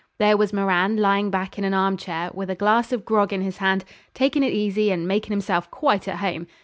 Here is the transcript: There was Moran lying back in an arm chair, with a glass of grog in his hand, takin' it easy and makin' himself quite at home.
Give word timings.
There 0.17 0.35
was 0.35 0.51
Moran 0.51 0.97
lying 0.97 1.29
back 1.29 1.59
in 1.59 1.63
an 1.63 1.75
arm 1.75 1.95
chair, 1.95 2.31
with 2.33 2.49
a 2.49 2.55
glass 2.55 2.91
of 2.91 3.05
grog 3.05 3.31
in 3.31 3.41
his 3.41 3.57
hand, 3.57 3.85
takin' 4.15 4.41
it 4.41 4.51
easy 4.51 4.89
and 4.89 5.07
makin' 5.07 5.29
himself 5.31 5.69
quite 5.69 6.07
at 6.07 6.15
home. 6.17 6.47